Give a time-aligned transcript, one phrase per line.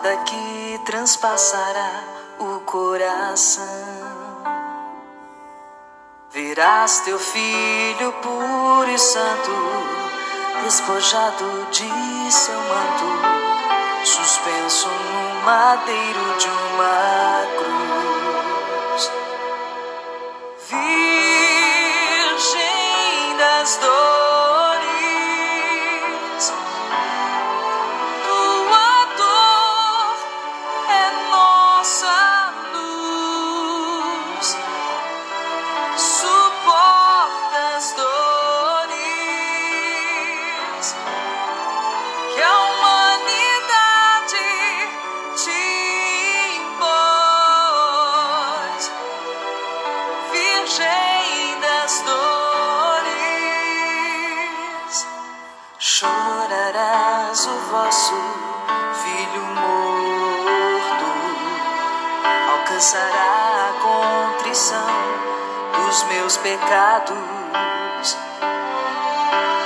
[0.00, 2.02] espada que transpassará
[2.38, 3.64] o coração.
[6.30, 9.50] Verás teu filho puro e santo,
[10.64, 17.69] despojado de seu manto, suspenso no madeiro de uma cruz.
[56.00, 58.14] Chorarás o vosso
[59.02, 61.04] filho morto,
[62.52, 64.86] alcançará a contrição
[65.76, 68.16] dos meus pecados,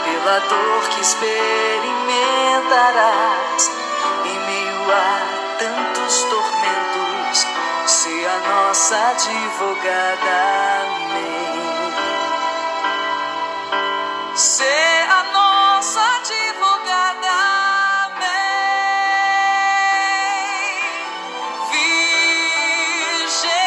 [0.04, 3.70] pela dor que experimentarás
[4.24, 5.20] em meio a
[5.58, 7.13] tantos tormentos,
[8.04, 10.36] se a nossa advogada.
[10.84, 11.92] Amém.
[14.36, 17.34] Ser a nossa advogada,
[18.04, 18.34] amém.
[21.70, 23.63] Virgem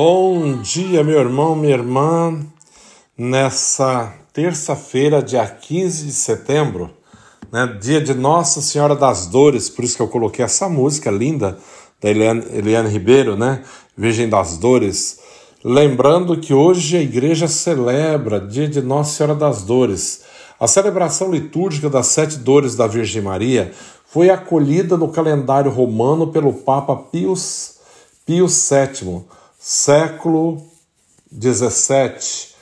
[0.00, 2.38] Bom dia, meu irmão, minha irmã.
[3.18, 6.88] Nessa terça-feira, dia 15 de setembro,
[7.50, 11.58] né, dia de Nossa Senhora das Dores, por isso que eu coloquei essa música linda
[12.00, 13.64] da Eliane, Eliane Ribeiro, né?
[13.96, 15.18] Virgem das Dores.
[15.64, 20.20] Lembrando que hoje a igreja celebra dia de Nossa Senhora das Dores.
[20.60, 23.72] A celebração litúrgica das sete dores da Virgem Maria
[24.06, 27.78] foi acolhida no calendário romano pelo Papa Pius,
[28.24, 29.24] Pio VII,
[29.58, 30.62] século
[31.32, 32.56] XVII.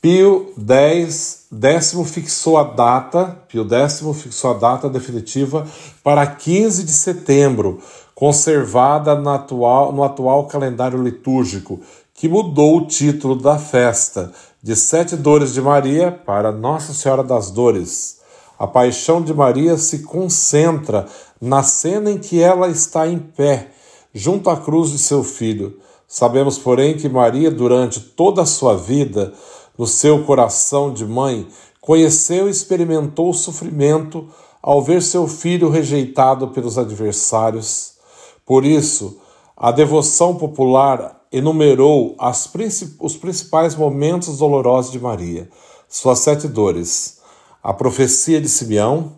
[0.00, 5.64] Pio X, décimo fixou a data, Pio X fixou a data definitiva
[6.02, 7.80] para 15 de setembro,
[8.12, 11.80] conservada no atual, no atual calendário litúrgico,
[12.12, 17.52] que mudou o título da festa de Sete Dores de Maria para Nossa Senhora das
[17.52, 18.18] Dores.
[18.58, 21.06] A paixão de Maria se concentra
[21.40, 23.68] na cena em que ela está em pé,
[24.12, 25.80] junto à cruz de seu filho.
[26.14, 29.32] Sabemos, porém, que Maria, durante toda a sua vida,
[29.78, 31.48] no seu coração de mãe,
[31.80, 34.28] conheceu e experimentou o sofrimento
[34.60, 37.94] ao ver seu filho rejeitado pelos adversários.
[38.44, 39.22] Por isso,
[39.56, 42.14] a devoção popular enumerou
[42.52, 45.48] princip os principais momentos dolorosos de Maria,
[45.88, 47.20] suas sete dores,
[47.62, 49.16] a profecia de Simeão,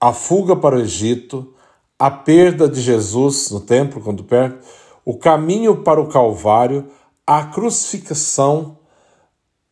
[0.00, 1.54] a fuga para o Egito,
[1.96, 4.58] a perda de Jesus no templo, quando perto,
[5.06, 6.88] o caminho para o Calvário,
[7.24, 8.76] a crucificação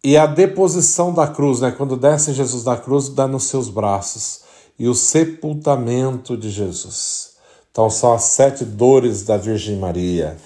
[0.02, 1.74] e a deposição da cruz, né?
[1.76, 4.42] quando desce Jesus da cruz, dá nos seus braços,
[4.78, 7.32] e o sepultamento de Jesus.
[7.70, 10.36] Então são as sete dores da Virgem Maria.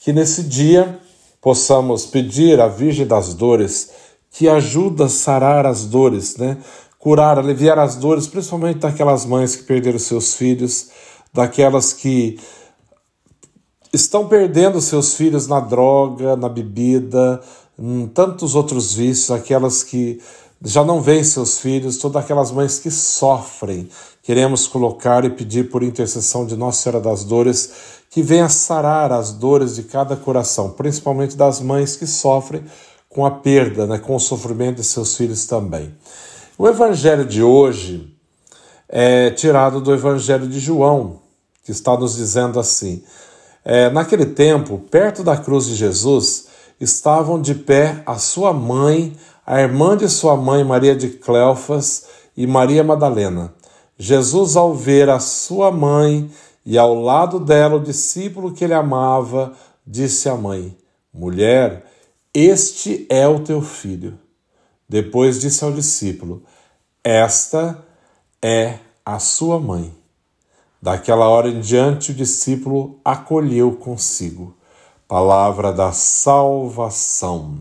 [0.00, 0.98] Que nesse dia
[1.40, 3.90] possamos pedir à Virgem das Dores
[4.32, 6.56] que ajuda a sarar as dores, né?
[6.98, 10.88] Curar, aliviar as dores, principalmente daquelas mães que perderam seus filhos,
[11.32, 12.38] daquelas que
[13.92, 17.40] estão perdendo seus filhos na droga, na bebida,
[17.78, 20.20] em tantos outros vícios, aquelas que
[20.64, 23.88] já não veem seus filhos, todas aquelas mães que sofrem.
[24.22, 27.72] Queremos colocar e pedir por intercessão de Nossa Senhora das Dores
[28.08, 32.62] que venha sarar as dores de cada coração, principalmente das mães que sofrem
[33.08, 35.94] com a perda, né, com o sofrimento de seus filhos também.
[36.56, 38.14] O evangelho de hoje
[38.88, 41.20] é tirado do evangelho de João,
[41.64, 43.02] que está nos dizendo assim:
[43.64, 46.48] é, naquele tempo, perto da cruz de Jesus,
[46.80, 49.16] estavam de pé a sua mãe,
[49.46, 52.06] a irmã de sua mãe, Maria de Cleofas,
[52.36, 53.54] e Maria Madalena.
[53.96, 56.30] Jesus, ao ver a sua mãe
[56.64, 59.52] e ao lado dela o discípulo que ele amava,
[59.86, 60.76] disse à mãe:
[61.12, 61.84] Mulher,
[62.34, 64.18] este é o teu filho.
[64.88, 66.42] Depois disse ao discípulo:
[67.04, 67.84] Esta
[68.42, 70.01] é a sua mãe.
[70.82, 74.52] Daquela hora em diante, o discípulo acolheu consigo.
[75.06, 77.58] Palavra da salvação.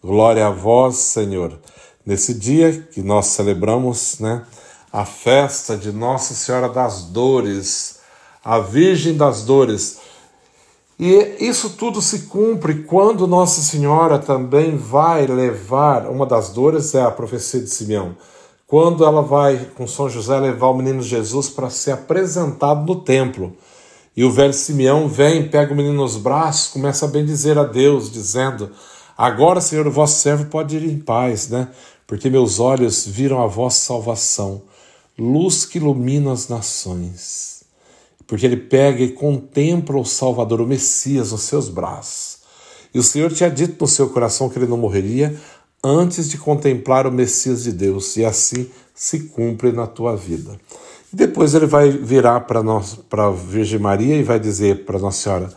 [0.00, 1.58] Glória a vós, Senhor.
[2.06, 4.46] Nesse dia que nós celebramos, né,
[4.92, 7.98] a festa de Nossa Senhora das Dores,
[8.44, 9.98] a Virgem das Dores.
[10.96, 17.02] E isso tudo se cumpre quando Nossa Senhora também vai levar, uma das dores é
[17.02, 18.14] a profecia de Simeão,
[18.66, 23.56] quando ela vai com São José levar o menino Jesus para ser apresentado no templo.
[24.16, 28.10] E o velho Simeão vem, pega o menino nos braços, começa a bendizer a Deus,
[28.10, 28.70] dizendo:
[29.18, 31.68] Agora, Senhor, o vosso servo pode ir em paz, né?
[32.06, 34.62] Porque meus olhos viram a vossa salvação,
[35.18, 37.54] luz que ilumina as nações
[38.26, 42.38] porque ele pega e contempla o Salvador, o Messias, nos seus braços.
[42.92, 45.38] E o Senhor tinha dito no seu coração que ele não morreria
[45.84, 50.58] antes de contemplar o Messias de Deus, e assim se cumpre na tua vida.
[51.12, 52.60] E depois ele vai virar para
[53.26, 55.52] a Virgem Maria e vai dizer para Nossa Senhora: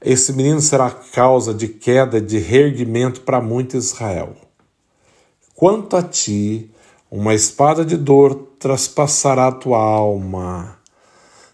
[0.00, 4.36] Esse menino será causa de queda, de reerguimento para muito Israel.
[5.54, 6.70] Quanto a ti,
[7.10, 10.82] uma espada de dor traspassará a tua alma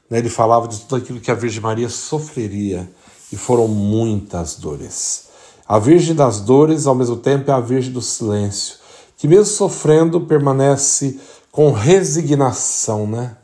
[0.08, 2.90] né, ele falava de tudo aquilo que a Virgem Maria sofreria,
[3.30, 5.27] e foram muitas dores.
[5.68, 8.76] A Virgem das Dores, ao mesmo tempo, é a Virgem do Silêncio,
[9.18, 11.20] que, mesmo sofrendo, permanece
[11.52, 13.36] com resignação, né?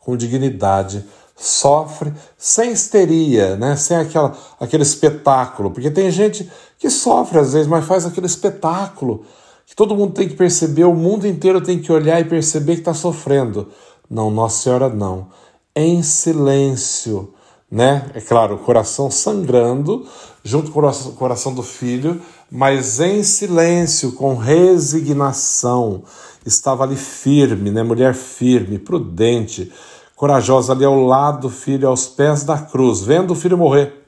[0.00, 1.04] com dignidade,
[1.36, 3.76] sofre sem histeria, né?
[3.76, 9.24] sem aquela, aquele espetáculo, porque tem gente que sofre às vezes, mas faz aquele espetáculo
[9.64, 12.80] que todo mundo tem que perceber, o mundo inteiro tem que olhar e perceber que
[12.80, 13.68] está sofrendo.
[14.10, 15.28] Não, Nossa Senhora não
[15.74, 17.32] em silêncio,
[17.70, 18.10] né?
[18.14, 20.06] É claro, o coração sangrando
[20.42, 22.20] junto com o coração do filho,
[22.50, 26.02] mas em silêncio, com resignação.
[26.44, 27.82] Estava ali firme, né?
[27.82, 29.70] Mulher firme, prudente,
[30.16, 34.00] corajosa ali ao lado do filho, aos pés da cruz, vendo o filho morrer.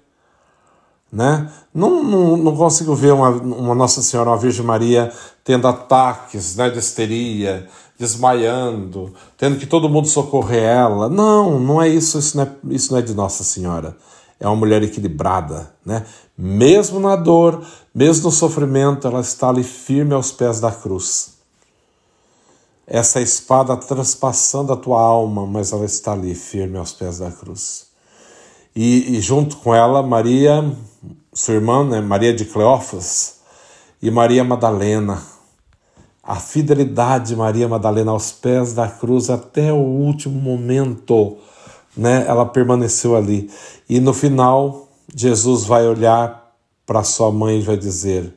[1.12, 1.50] Né?
[1.74, 5.12] Não, não, não consigo ver uma, uma Nossa Senhora, uma Virgem Maria,
[5.44, 7.68] tendo ataques né, de histeria,
[8.02, 11.08] desmaiando, tendo que todo mundo socorrer ela.
[11.08, 13.96] Não, não é isso, isso não é, isso não é de Nossa Senhora.
[14.40, 16.04] É uma mulher equilibrada, né?
[16.36, 17.64] Mesmo na dor,
[17.94, 21.34] mesmo no sofrimento, ela está ali firme aos pés da cruz.
[22.88, 27.86] Essa espada transpassando a tua alma, mas ela está ali firme aos pés da cruz.
[28.74, 30.74] E, e junto com ela, Maria,
[31.32, 33.36] sua irmã, né, Maria de Cleófas,
[34.02, 35.22] e Maria Madalena,
[36.22, 41.36] a fidelidade de Maria Madalena aos pés da cruz até o último momento,
[41.96, 42.24] né?
[42.28, 43.50] Ela permaneceu ali.
[43.88, 46.54] E no final, Jesus vai olhar
[46.86, 48.32] para sua mãe e vai dizer: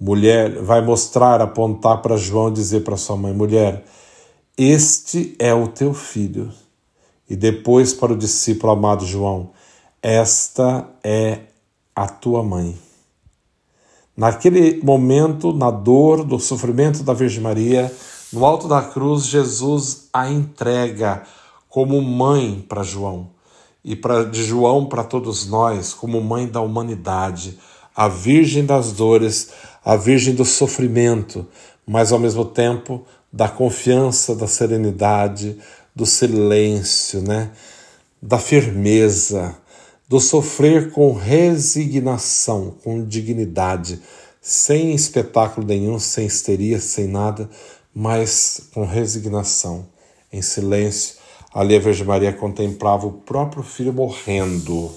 [0.00, 3.84] Mulher, vai mostrar, apontar para João dizer para sua mãe: Mulher,
[4.56, 6.50] este é o teu filho.
[7.28, 9.50] E depois para o discípulo amado João:
[10.02, 11.40] Esta é
[11.94, 12.85] a tua mãe.
[14.16, 17.92] Naquele momento, na dor, do sofrimento da Virgem Maria,
[18.32, 21.22] no alto da cruz, Jesus a entrega
[21.68, 23.28] como mãe para João.
[23.84, 27.58] E pra, de João para todos nós, como mãe da humanidade,
[27.94, 29.50] a Virgem das dores,
[29.84, 31.46] a Virgem do sofrimento,
[31.86, 35.58] mas ao mesmo tempo da confiança, da serenidade,
[35.94, 37.50] do silêncio, né?
[38.20, 39.56] da firmeza
[40.08, 44.00] do sofrer com resignação, com dignidade,
[44.40, 47.50] sem espetáculo nenhum, sem histeria, sem nada,
[47.92, 49.86] mas com resignação,
[50.32, 51.16] em silêncio.
[51.52, 54.92] Ali a Virgem Maria contemplava o próprio filho morrendo,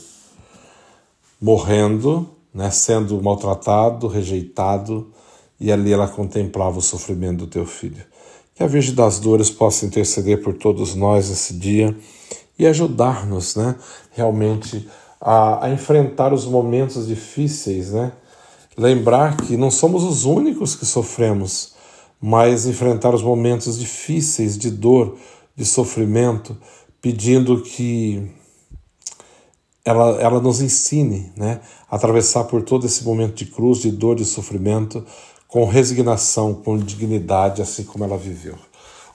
[1.41, 5.11] morrendo, né, sendo maltratado, rejeitado,
[5.59, 8.03] e ali ela contemplava o sofrimento do teu filho.
[8.53, 11.95] Que a Virgem das Dores possa interceder por todos nós esse dia
[12.59, 13.75] e ajudar-nos, né,
[14.11, 14.87] realmente
[15.19, 18.11] a, a, enfrentar os momentos difíceis, né?
[18.77, 21.73] Lembrar que não somos os únicos que sofremos,
[22.21, 25.17] mas enfrentar os momentos difíceis de dor,
[25.55, 26.55] de sofrimento,
[27.01, 28.29] pedindo que
[29.83, 34.15] ela, ela nos ensine né, a atravessar por todo esse momento de cruz, de dor,
[34.15, 35.05] de sofrimento,
[35.47, 38.55] com resignação, com dignidade, assim como ela viveu.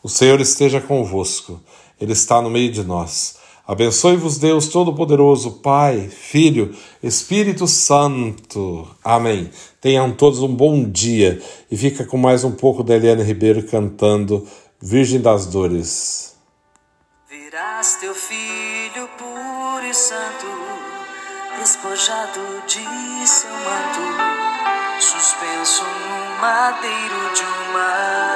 [0.03, 1.61] O Senhor esteja convosco,
[2.01, 3.37] Ele está no meio de nós.
[3.67, 8.87] Abençoe-vos Deus Todo-Poderoso, Pai, Filho, Espírito Santo.
[9.03, 9.51] Amém.
[9.81, 14.47] Tenham todos um bom dia e fica com mais um pouco da Eliane Ribeiro cantando
[14.79, 16.37] Virgem das Dores.
[17.27, 20.47] Virás teu filho puro e santo,
[21.59, 28.34] despojado de seu manto, suspenso no madeiro de uma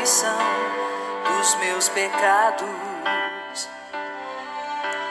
[0.00, 0.38] aflição
[1.24, 2.66] dos meus pecados,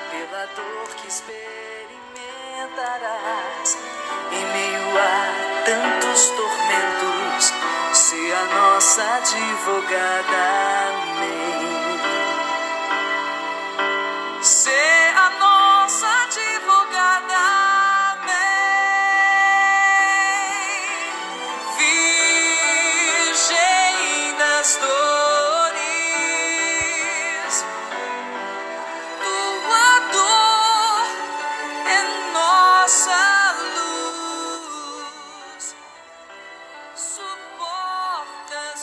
[0.10, 3.77] pela dor que experimentarás
[4.31, 7.53] em meio a tantos tormentos,
[7.93, 12.00] se a nossa advogada, amém.
[14.41, 14.99] Ser